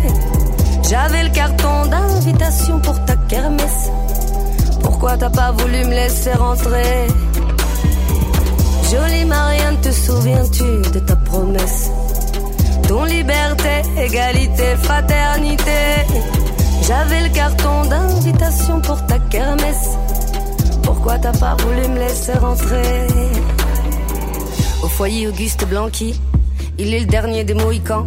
[0.88, 3.90] J'avais le carton d'invitation pour ta kermesse.
[4.84, 7.08] Pourquoi t'as pas voulu me laisser rentrer?
[8.92, 11.90] Jolie Marianne, te souviens-tu de ta promesse?
[12.88, 15.72] Ton liberté, égalité, fraternité.
[16.88, 19.98] J'avais le carton d'invitation pour ta kermesse.
[20.84, 23.08] Pourquoi t'as pas voulu me laisser rentrer?
[24.84, 26.20] Au foyer Auguste Blanqui,
[26.78, 28.06] il est le dernier des Mohicans.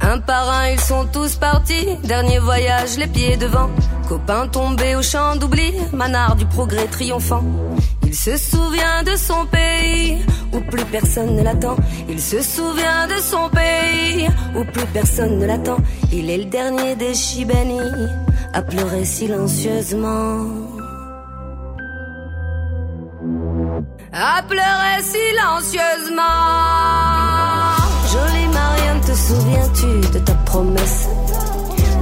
[0.00, 1.86] Un par un, ils sont tous partis.
[2.04, 3.70] Dernier voyage, les pieds devant.
[4.08, 7.42] Copain tombé au champ d'oubli, manard du progrès triomphant.
[8.14, 11.74] Il se souvient de son pays où plus personne ne l'attend.
[12.08, 15.78] Il se souvient de son pays où plus personne ne l'attend.
[16.12, 17.80] Il est le dernier des Chibani
[18.52, 20.46] à pleurer silencieusement.
[24.12, 26.22] À pleurer silencieusement.
[28.12, 31.08] Jolie Marianne, te souviens-tu de ta promesse?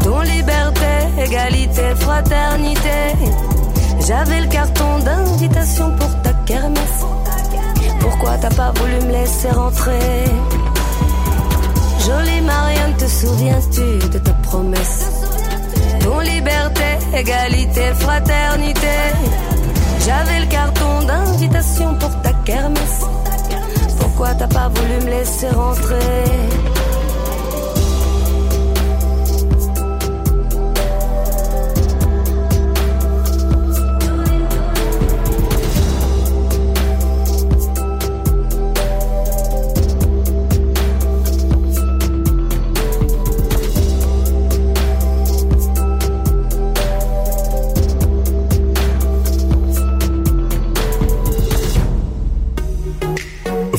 [0.05, 0.93] Ton liberté,
[1.25, 2.99] égalité, fraternité.
[4.07, 7.05] J'avais le carton d'invitation pour ta kermesse.
[8.01, 10.25] Pourquoi t'as pas voulu me laisser rentrer?
[12.05, 15.09] Jolie Marianne, te souviens-tu de ta promesse?
[16.01, 18.99] Ton liberté, égalité, fraternité.
[20.05, 23.03] J'avais le carton d'invitation pour ta kermesse.
[24.01, 26.42] Pourquoi t'as pas voulu me laisser rentrer?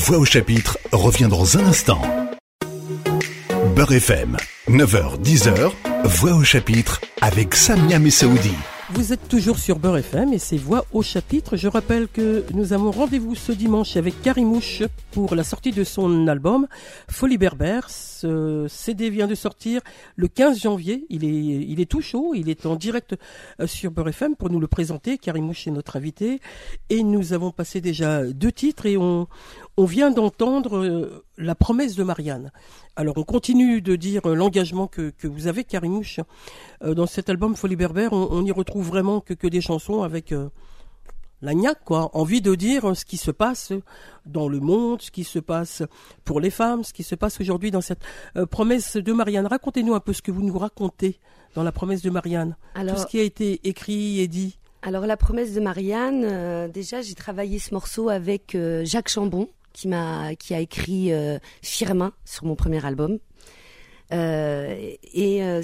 [0.06, 2.02] Voix au chapitre revient dans un instant.
[3.74, 4.36] Beurre FM,
[4.68, 5.72] 9h-10h,
[6.04, 8.52] Voix au chapitre avec Samia Messaoudi.
[8.90, 11.56] Vous êtes toujours sur Beurre FM et c'est Voix au chapitre.
[11.56, 16.28] Je rappelle que nous avons rendez-vous ce dimanche avec Karimouche pour la sortie de son
[16.28, 16.66] album
[17.08, 17.88] Folie Berbère.
[18.14, 19.80] Ce CD vient de sortir
[20.14, 21.04] le 15 janvier.
[21.10, 22.32] Il est, tout chaud.
[22.34, 23.16] Il est en direct
[23.60, 25.18] euh, sur Beurre FM pour nous le présenter.
[25.18, 26.40] Karimouche est notre invité
[26.90, 29.26] et nous avons passé déjà deux titres et on,
[29.76, 32.52] on vient d'entendre euh, la promesse de Marianne.
[32.94, 36.20] Alors on continue de dire euh, l'engagement que, vous avez, Karimouche.
[36.84, 40.34] Dans cet album Folie Berbère, on, n'y retrouve vraiment que des chansons avec
[41.42, 42.10] la gnaque, quoi.
[42.16, 43.72] Envie de dire ce qui se passe
[44.26, 45.82] dans le monde, ce qui se passe
[46.24, 48.02] pour les femmes, ce qui se passe aujourd'hui dans cette
[48.50, 49.46] promesse de Marianne.
[49.46, 51.18] Racontez-nous un peu ce que vous nous racontez
[51.54, 52.56] dans la promesse de Marianne.
[52.74, 54.58] Tout ce qui a été écrit et dit.
[54.82, 60.34] Alors la promesse de Marianne, déjà j'ai travaillé ce morceau avec Jacques Chambon, qui m'a
[60.36, 63.18] qui a écrit euh, Firmin sur mon premier album.
[64.12, 65.62] Euh, et euh,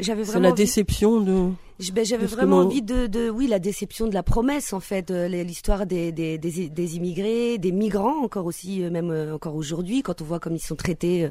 [0.00, 0.24] j'avais vraiment.
[0.24, 1.50] C'est la déception de.
[1.92, 5.28] Ben, j'avais vraiment envie de, de, oui, la déception de la promesse en fait, euh,
[5.28, 10.20] l'histoire des, des, des, des, immigrés, des migrants encore aussi, euh, même encore aujourd'hui, quand
[10.20, 11.30] on voit comme ils sont traités,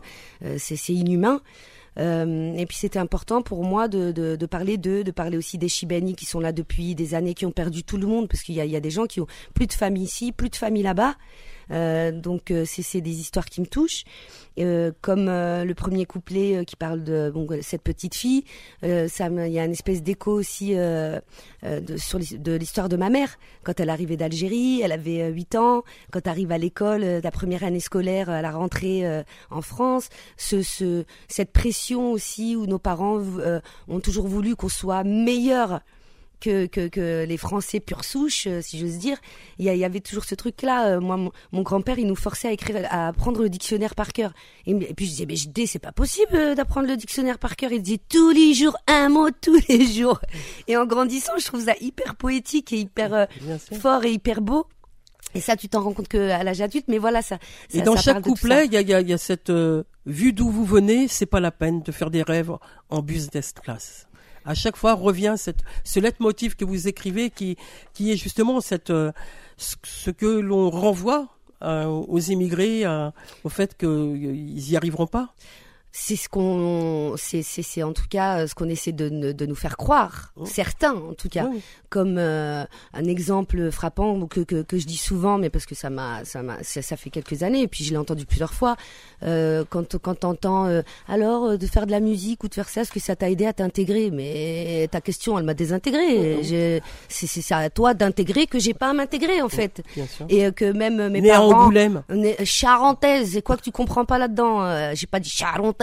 [0.58, 1.40] c'est inhumain.
[1.98, 5.58] Euh, et puis c'était important pour moi de, de, de parler d'eux, de parler aussi
[5.58, 8.44] des Chibani qui sont là depuis des années, qui ont perdu tout le monde, parce
[8.44, 10.84] qu'il y y a des gens qui ont plus de famille ici, plus de famille
[10.84, 11.16] là-bas.
[11.72, 14.04] Euh, donc euh, c'est des histoires qui me touchent.
[14.60, 18.44] Euh, comme le premier couplet qui parle de bon, cette petite fille,
[18.82, 21.22] ça il y a une espèce d'écho aussi de,
[21.98, 23.38] sur de l'histoire de ma mère.
[23.64, 25.84] Quand elle arrivait d'Algérie, elle avait 8 ans.
[26.12, 30.62] Quand elle arrive à l'école, la première année scolaire, à la rentrée en France, ce,
[30.62, 33.22] ce, cette pression aussi où nos parents
[33.88, 35.80] ont toujours voulu qu'on soit meilleur
[36.40, 39.18] que, que, que, les Français pure souche, euh, si j'ose dire.
[39.58, 40.88] Il y, avait toujours ce truc-là.
[40.88, 41.18] Euh, moi,
[41.52, 44.32] mon, grand-père, il nous forçait à écrire, à apprendre le dictionnaire par cœur.
[44.66, 47.72] Et, puis je disais, mais je c'est pas possible euh, d'apprendre le dictionnaire par cœur.
[47.72, 50.20] Il disait tous les jours un mot, tous les jours.
[50.68, 53.28] Et en grandissant, je trouve ça hyper poétique et hyper
[53.80, 54.66] fort et hyper beau.
[55.36, 57.38] Et ça, tu t'en rends compte que à l'âge adulte, mais voilà ça.
[57.72, 59.52] et dans chaque couplet, il y a, y, a, y a, cette
[60.06, 61.08] vue d'où vous venez.
[61.08, 62.52] C'est pas la peine de faire des rêves
[62.90, 64.09] en business class
[64.50, 67.56] à chaque fois revient cette, ce leitmotiv que vous écrivez qui,
[68.00, 68.60] est justement
[68.90, 69.12] euh,
[69.58, 71.28] ce que l'on renvoie
[71.62, 73.12] euh, aux immigrés, euh,
[73.44, 75.36] au fait qu'ils n'y arriveront pas
[75.92, 79.76] c'est ce qu'on c'est c'est en tout cas ce qu'on essaie de, de, nous faire
[79.76, 80.32] croire.
[80.36, 80.46] Oh.
[80.46, 81.50] certains en tout cas.
[81.90, 85.90] Comme euh, un exemple frappant que, que, que je dis souvent mais parce que ça
[85.90, 88.76] m'a ça m'a ça, fait quelques années et puis je l'ai entendu plusieurs fois
[89.24, 92.70] euh, quand quand t'entends euh, alors euh, de faire de la musique ou de faire
[92.70, 94.12] ça est-ce que ça t'a aidé à t'intégrer?
[94.12, 96.44] Mais ta question elle m'a désintégré oh,
[97.08, 99.82] c'est c'est à toi d'intégrer que j'ai pas à m'intégrer en fait.
[100.30, 101.72] et que même mes parents
[102.44, 105.79] charentaise et quoi que tu comprends pas là-dedans j'ai pas dit charentaise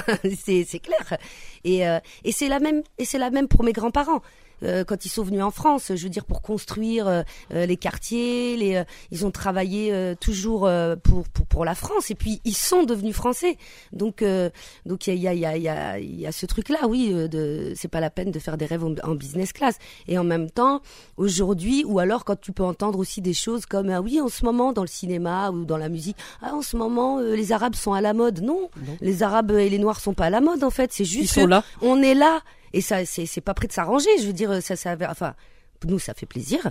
[0.38, 1.18] c'est c'est clair.
[1.64, 4.22] Et euh, et c'est la même et c'est la même pour mes grands-parents.
[4.62, 8.56] Euh, quand ils sont venus en France, je veux dire pour construire euh, les quartiers,
[8.56, 10.68] les ils ont travaillé toujours
[11.02, 13.56] pour, pour pour la France et puis ils sont devenus français.
[13.92, 14.24] Donc
[14.86, 16.68] donc il y a il y a il y a il y a ce truc
[16.68, 19.78] là, oui, de c'est pas la peine de faire des rêves en, business class.
[20.08, 20.80] Et en même temps,
[21.16, 24.44] aujourd'hui ou alors quand tu peux entendre aussi des choses comme ah oui en ce
[24.44, 27.92] moment dans le cinéma ou dans la musique, ah en ce moment les Arabes sont
[27.92, 28.40] à la mode.
[28.42, 30.92] Non, non les Arabes et les Noirs sont pas à la mode en fait.
[30.92, 31.64] C'est juste Ils là.
[31.80, 32.40] on est là
[32.72, 34.10] et ça c'est pas prêt de s'arranger.
[34.20, 35.34] Je veux dire ça ça enfin
[35.84, 36.70] nous ça fait plaisir.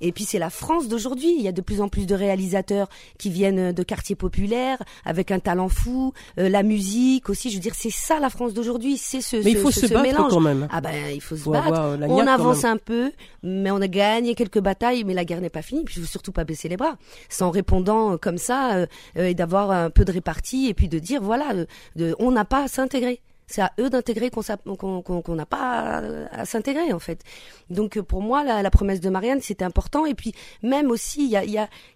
[0.00, 1.34] Et puis c'est la France d'aujourd'hui.
[1.36, 5.30] Il y a de plus en plus de réalisateurs qui viennent de quartiers populaires avec
[5.30, 7.50] un talent fou, euh, la musique aussi.
[7.50, 8.96] Je veux dire, c'est ça la France d'aujourd'hui.
[8.96, 10.32] C'est ce, mais il faut se battre mélange.
[10.32, 10.68] quand même.
[10.70, 11.72] Ah ben il faut, se battre.
[11.72, 15.50] Euh, on avance un peu, mais on a gagné quelques batailles, mais la guerre n'est
[15.50, 15.84] pas finie.
[15.84, 16.96] Puis il faut surtout pas baisser les bras.
[17.28, 18.86] C'est en répondant comme ça euh,
[19.16, 21.52] et d'avoir un peu de répartie et puis de dire voilà,
[21.96, 26.92] de, on n'a pas à s'intégrer c'est à eux d'intégrer qu'on n'a pas à, s'intégrer
[26.92, 27.22] en fait.
[27.68, 30.06] Donc euh, pour moi, la, promesse de Marianne, c'était important.
[30.06, 30.32] Et puis
[30.62, 31.50] même aussi, il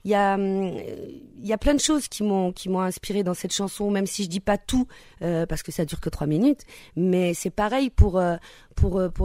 [0.05, 4.41] y a, plein de choses qui m'ont inspiré dans cette chanson, même si je dis
[4.41, 4.89] pas tout
[5.23, 6.63] euh, parce que ça dure que trois minutes.
[6.97, 8.37] Mais c'est pareil pour euh,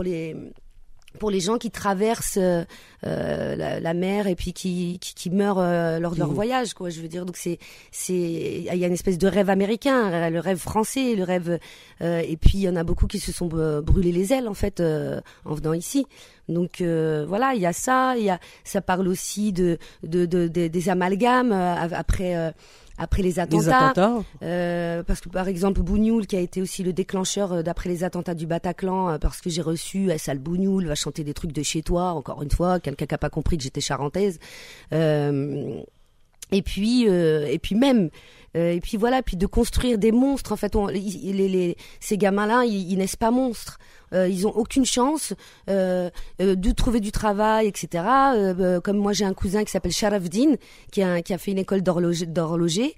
[0.04, 0.36] les
[1.20, 2.64] pour les gens qui traversent euh,
[3.06, 6.34] euh, la, mer et puis qui, qui, qui meurent euh, lors de leur mmh.
[6.34, 7.60] voyage quoi je veux dire donc c'est
[7.92, 11.60] c'est il y a une espèce de rêve américain le rêve français le rêve
[12.02, 14.82] et puis il y en a beaucoup qui se sont brûlés les ailes en fait
[14.82, 16.08] en venant ici
[16.48, 20.48] donc voilà il y a ça il y a ça parle aussi de, de, de
[20.48, 22.54] des amalgames après
[23.00, 23.94] après les attentats.
[24.44, 28.04] Euh, parce que par exemple Bougnoul qui a été aussi le déclencheur euh, d'après les
[28.04, 31.64] attentats du Bataclan, euh, parce que j'ai reçu Sal Bougnoul va chanter des trucs de
[31.64, 34.40] chez toi, encore une fois, quelqu'un qui a pas compris que j'étais charentaise.
[34.94, 35.82] Euh,
[36.52, 38.10] et puis et puis même
[38.56, 40.52] et puis voilà, puis de construire des monstres.
[40.52, 41.00] En fait, on, les,
[41.32, 43.78] les, ces gamins-là, ils, ils naissent pas monstres.
[44.14, 45.34] Euh, ils ont aucune chance
[45.70, 46.10] euh,
[46.42, 48.04] euh, de trouver du travail, etc.
[48.84, 50.56] comme moi, j'ai un cousin qui s'appelle Sharafdin,
[50.92, 52.96] qui a, qui a fait une école d'horloger,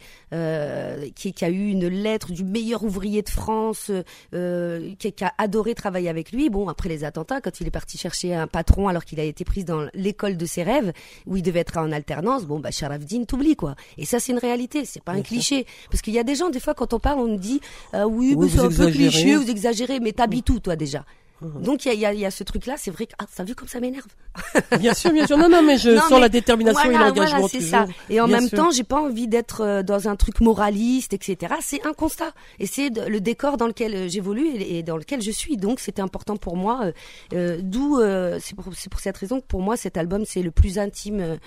[1.16, 3.92] qui, qui, a eu une lettre du meilleur ouvrier de France,
[4.32, 6.50] qui, qui, a adoré travailler avec lui.
[6.50, 9.44] Bon, après les attentats, quand il est parti chercher un patron alors qu'il a été
[9.44, 10.94] pris dans l'école de ses rêves,
[11.26, 13.76] où il devait être en alternance, bon, bah Sharafdin t'oublie quoi.
[13.98, 15.66] Et ça, c'est une réalité, c'est pas un cliché.
[15.90, 17.62] Parce qu'il y a des gens, des fois, quand on parle, on nous dit,
[17.94, 21.01] oui, c'est un peu cliché, vous exagérez, mais t'habites où, toi, déjà?
[21.42, 23.68] Donc il y a, y a, ce truc-là, c'est vrai que ah, ça vu comme
[23.68, 24.06] ça m'énerve.
[24.80, 25.38] bien sûr, bien sûr.
[25.38, 27.40] Non, non, mais je sens la détermination et l'engagement.
[27.40, 27.88] Voilà, c'est ça.
[28.10, 31.56] Et en même temps, j'ai pas envie d'être euh, dans un truc moraliste, etc.
[31.62, 35.32] C'est un constat et c'est le décor dans lequel euh, j'évolue et, dans lequel je
[35.32, 35.58] suis.
[35.58, 36.82] Donc c'était important pour moi.
[36.84, 36.92] Euh,
[37.34, 38.00] euh D'où
[38.40, 41.38] c'est pour, pour, cette raison que pour moi cet album c'est le plus intime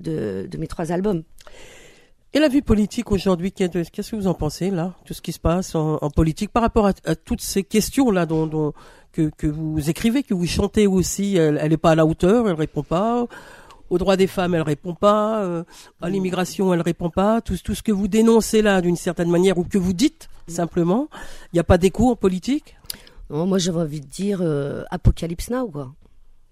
[0.00, 1.22] de, de mes trois albums.
[2.36, 5.38] Et la vie politique aujourd'hui, qu'est-ce que vous en pensez là, tout ce qui se
[5.38, 8.72] passe en, politique par rapport à, à, toutes ces questions là dont, dont
[9.12, 12.56] que, que, vous écrivez, que vous chantez aussi, elle n'est pas à la hauteur, elle
[12.56, 13.28] répond pas.
[13.88, 15.44] Aux droits des femmes, elle répond pas.
[15.44, 15.62] Euh,
[16.02, 17.40] à l'immigration, elle répond pas.
[17.40, 21.08] Tout, tout ce que vous dénoncez là, d'une certaine manière, ou que vous dites simplement,
[21.52, 22.76] il n'y a pas d'écho en politique?
[23.30, 25.94] Non, Moi, j'avais envie de dire euh, Apocalypse Now, quoi.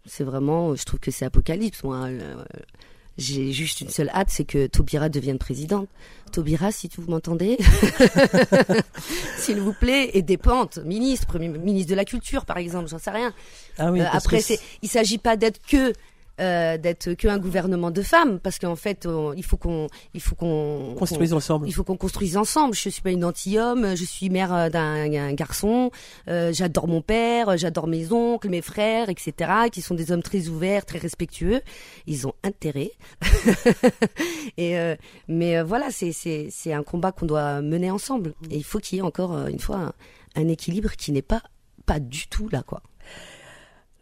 [0.05, 2.07] C'est vraiment, je trouve que c'est Apocalypse, moi.
[3.19, 5.89] J'ai juste une seule hâte, c'est que Taubira devienne présidente.
[6.33, 7.59] Taubira, si vous m'entendez,
[9.37, 13.11] s'il vous plaît, et des pentes, ministre, ministre de la culture, par exemple, j'en sais
[13.11, 13.35] rien.
[13.79, 14.41] Ah oui, euh, après,
[14.81, 15.93] il s'agit pas d'être que
[16.43, 20.95] euh, d'être qu'un gouvernement de femmes parce qu'en fait il faut qu'on il faut qu'on
[20.99, 21.69] construise ensemble.
[21.69, 22.75] il faut qu'on construise ensemble.
[22.75, 25.91] Je suis pas une anti-homme je suis mère euh, d'un garçon
[26.29, 30.49] euh, j'adore mon père j'adore mes oncles mes frères etc qui sont des hommes très
[30.49, 31.61] ouverts très respectueux.
[32.07, 32.91] Ils ont intérêt.
[34.57, 34.97] Et euh,
[35.29, 38.35] mais voilà c'est c'est c'est un combat qu'on doit mener ensemble.
[38.51, 39.93] Et il faut qu'il y ait encore une fois un,
[40.37, 41.43] un équilibre qui n'est pas
[41.87, 42.83] pas du tout là quoi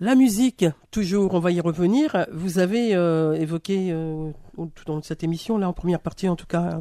[0.01, 2.26] la musique, toujours, on va y revenir.
[2.32, 4.32] Vous avez euh, évoqué euh,
[4.86, 6.80] dans cette émission, là en première partie en tout cas,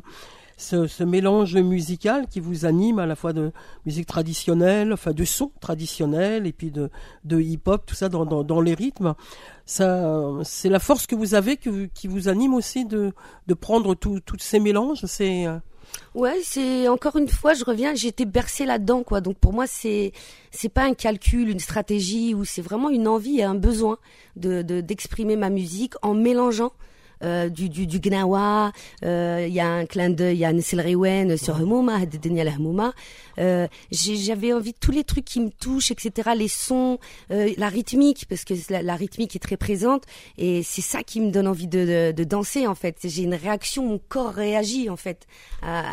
[0.59, 3.51] ce, mélange musical qui vous anime à la fois de
[3.85, 6.89] musique traditionnelle, enfin de son traditionnel et puis de,
[7.23, 9.15] de hip-hop, tout ça dans, dans, les rythmes.
[9.65, 13.13] Ça, c'est la force que vous avez qui vous anime aussi de,
[13.47, 15.05] de prendre tous ces mélanges.
[15.05, 15.57] C'est euh,
[16.15, 19.21] Ouais, c'est encore une fois, je reviens, j'ai été bercée là-dedans, quoi.
[19.21, 20.11] Donc pour moi, c'est
[20.51, 23.97] c'est pas un calcul, une stratégie, ou c'est vraiment une envie et un besoin
[24.35, 26.71] de d'exprimer ma musique en mélangeant
[27.21, 28.71] euh, du, du, du Gnawa,
[29.03, 32.53] euh, il y a un clin d'œil, il y a Nessel Rewen sur Hmouma, Daniel
[32.57, 32.93] Hmouma.
[33.39, 36.31] Euh, j'avais envie de tous les trucs qui me touchent, etc.
[36.35, 36.97] Les sons,
[37.29, 40.03] la rythmique, parce que la, rythmique est très présente,
[40.37, 42.97] et c'est ça qui me donne envie de, de, danser en fait.
[43.03, 45.25] J'ai une réaction, mon corps réagit en fait.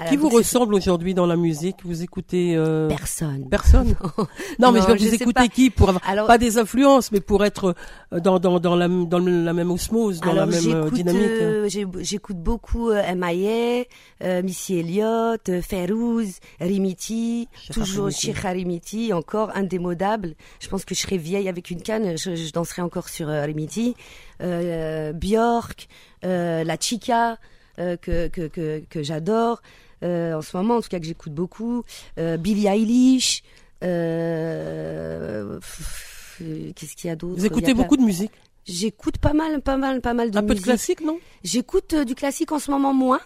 [0.08, 1.76] qui vous ressemble aujourd'hui dans la musique?
[1.84, 2.56] Vous écoutez
[2.88, 3.48] Personne.
[3.48, 3.96] Personne?
[4.58, 7.74] non, mais je vais vous écouter qui pour avoir pas des influences, mais pour être
[8.12, 11.15] dans dans dans la dans la même osmose, dans la même dynamique.
[11.16, 11.68] Euh,
[12.00, 13.84] j'écoute beaucoup euh, M.I.A.,
[14.24, 20.34] euh, Missy Elliott, euh, Ferouz, Rimiti, toujours Sheikh Rimiti, encore indémodable.
[20.60, 23.94] Je pense que je serais vieille avec une canne, je, je danserais encore sur Rimiti.
[24.40, 25.88] Björk,
[26.22, 27.38] la Chica,
[27.76, 29.62] que, que, que, que j'adore.
[30.02, 31.84] en ce moment, en tout cas, que j'écoute beaucoup.
[32.16, 33.42] Billie Eilish.
[33.80, 35.60] Qu'est-ce
[36.96, 37.38] qu'il y a d'autre?
[37.38, 38.32] Vous écoutez beaucoup de musique?
[38.66, 40.54] J'écoute pas mal, pas mal, pas mal de Un musique.
[40.56, 41.18] peu de classique, non?
[41.44, 43.20] J'écoute euh, du classique en ce moment moins.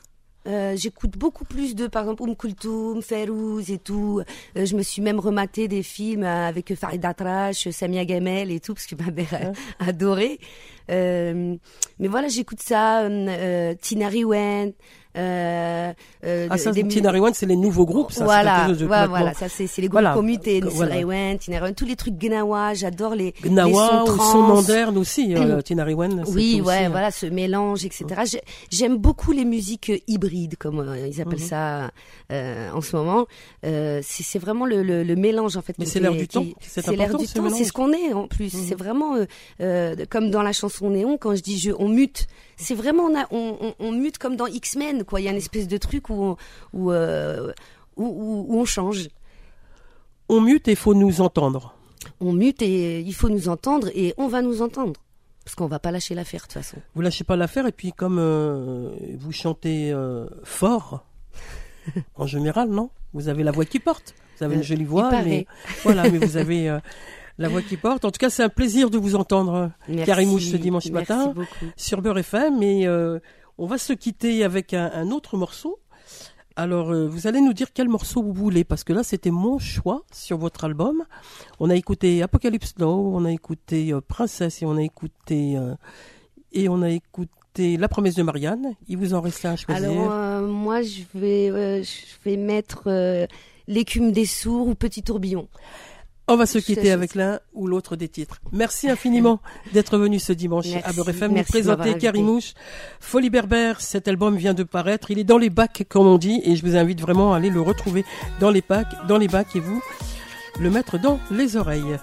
[0.47, 4.22] Euh, j'écoute beaucoup plus de, par exemple, Oum Kultoum, Ferouz et tout.
[4.57, 8.72] Euh, je me suis même rematé des films avec Farid Atrash, Samia Gamel et tout,
[8.74, 10.38] parce que ma mère a adoré.
[10.91, 11.57] Euh,
[11.99, 13.07] mais voilà, j'écoute ça.
[13.82, 14.72] Tina Riwen,
[15.17, 15.93] euh,
[16.25, 18.25] euh, ah, ça, Tina Rewan, c'est les nouveaux groupes, ça.
[18.25, 20.15] Voilà, voilà, ça, c'est, c'est les groupes voilà.
[20.15, 20.61] commutés.
[20.61, 20.97] Voilà.
[20.97, 25.35] Rewan, Tina Rewan, tous les trucs Gnawa, j'adore les, Gnawa, les sons, son moderne aussi,
[25.35, 26.25] euh, Tina Rewan.
[26.29, 28.05] Oui, ouais, euh, voilà, ce mélange, etc.
[28.71, 31.47] J'aime beaucoup les musiques hybrides, comme euh, ils appellent mhm.
[31.47, 31.91] ça
[32.31, 33.27] euh, en ce moment.
[33.67, 35.75] Euh, c'est, c'est vraiment le, le, le, mélange, en fait.
[35.79, 36.47] Mais c'est l'air du temps.
[36.61, 37.51] C'est, l'air du temps.
[37.51, 38.51] C'est ce qu'on est, en plus.
[38.51, 39.17] C'est vraiment,
[40.09, 42.27] comme dans la chanson Néon, quand je dis je, on mute
[42.61, 45.21] c'est vraiment on, on, on, mute comme dans X-Men quoi.
[45.21, 46.37] Il y a une espèce de truc où
[46.73, 47.53] où, euh,
[47.97, 49.09] où, où, on change.
[50.29, 51.75] On mute et il faut nous entendre.
[52.21, 55.01] On mute et il faut nous entendre et on va nous entendre.
[55.45, 56.77] Parce qu'on va pas lâcher l'affaire de toute façon.
[56.95, 61.05] Vous lâchez pas l'affaire et puis comme euh, vous chantez euh, fort,
[62.15, 62.91] en général, non?
[63.13, 64.15] Vous avez la voix qui porte.
[64.39, 65.47] Vous avez une jolie voix, mais
[65.83, 66.79] voilà, mais vous avez
[67.41, 68.05] la voix qui porte.
[68.05, 69.70] En tout cas, c'est un plaisir de vous entendre,
[70.05, 71.34] Karimouche, ce dimanche matin
[71.76, 72.62] sur Beurre FM.
[72.62, 73.18] Et euh,
[73.59, 75.80] on va se quitter avec un, autre morceau.
[76.57, 79.59] Alors, euh, vous allez nous dire quel morceau vous voulez, parce que là, c'était mon
[79.59, 81.05] choix sur votre album.
[81.59, 85.59] On a écouté Apocalypse Now, on a écouté euh, Princesse et on a écouté
[86.53, 88.74] et on a écouté La promesse de Marianne.
[88.88, 89.91] Il vous en reste un à choisir.
[89.91, 92.91] Alors, moi, je vais, je vais mettre
[93.66, 95.49] L'écume des sourds ou Petit tourbillon.
[96.33, 98.37] On va se quitter avec l'un ou l'autre des titres.
[98.53, 99.41] Merci infiniment
[99.72, 102.55] d'être venu ce dimanche à Beurre FM nous présenter Karimouche.
[103.01, 105.11] Folie Berbère, cet album vient de paraître.
[105.11, 107.51] Il est dans les bacs, comme on dit, et je vous invite vraiment à aller
[107.51, 108.05] le retrouver
[108.39, 109.83] dans les bacs, dans les bacs et vous
[110.61, 111.97] le mettre dans les oreilles.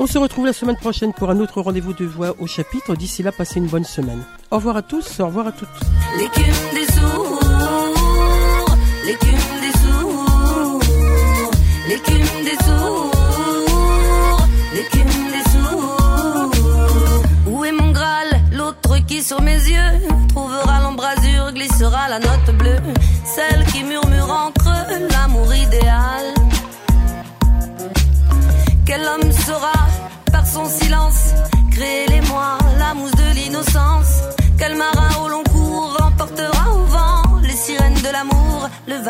[0.00, 2.96] On se retrouve la semaine prochaine pour un autre rendez-vous de voix au chapitre.
[2.96, 4.24] D'ici là, passez une bonne semaine.
[4.50, 5.68] Au revoir à tous, au revoir à toutes.
[6.18, 7.40] L'écume des sourds,
[9.06, 9.30] l'écume
[9.60, 9.74] des
[11.88, 12.63] l'écume des sourds.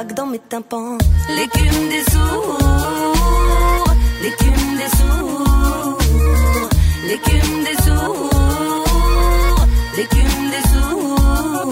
[0.02, 0.98] Dans mes tympans.
[1.36, 5.98] L'écume des sourds, l'écume des sourds,
[7.06, 8.30] l'écume des sourds
[9.96, 11.70] l'écume des sourds.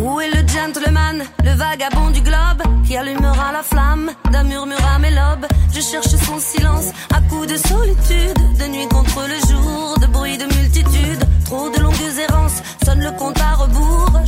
[0.00, 4.98] Où est le gentleman, le vagabond du globe, qui allumera la flamme d'un murmure à
[4.98, 5.46] mes lobes?
[5.72, 10.36] Je cherche son silence à coups de solitude, de nuit contre le jour, de bruit
[10.36, 11.24] de multitude.
[11.44, 11.94] Trop de longues
[12.28, 13.39] errances, sonne le compte.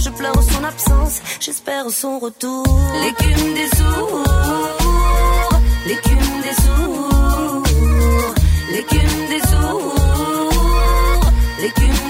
[0.04, 2.64] Je pleure son absence, j'espère son retour.
[3.04, 4.24] L'écume des sourds,
[5.86, 7.62] l'écume des sourds,
[8.72, 9.94] l'écume des sourds,
[11.60, 12.01] l'écume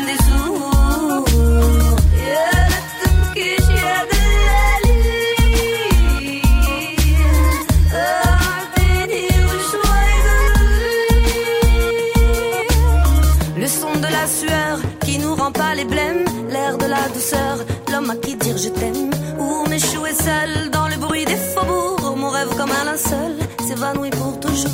[15.53, 17.59] pas les blêmes, l'air de la douceur,
[17.91, 22.17] l'homme à qui dire je t'aime, ou m'échouer seul dans le bruit des faubourgs.
[22.17, 23.37] Mon rêve comme un linceul
[23.67, 24.71] s'évanouit pour toujours.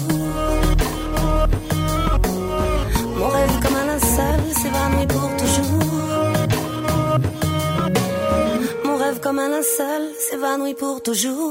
[3.19, 5.83] Mon rêve comme un linceul s'évanouit pour toujours.
[8.85, 11.51] Mon rêve comme un linceul s'évanouit pour toujours.